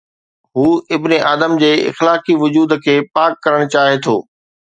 هو 0.57 0.69
ابن 0.95 1.11
آدم 1.33 1.53
جي 1.63 1.69
اخلاقي 1.91 2.37
وجود 2.45 2.75
کي 2.87 2.97
پاڪ 3.19 3.37
ڪرڻ 3.45 3.71
چاهي 3.79 4.03
ٿو. 4.09 4.19